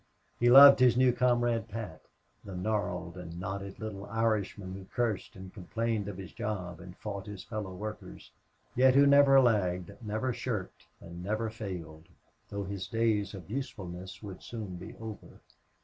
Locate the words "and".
3.19-3.39, 5.35-5.53, 6.79-6.97, 10.99-11.23